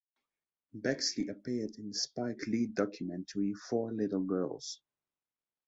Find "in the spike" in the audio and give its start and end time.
1.77-2.47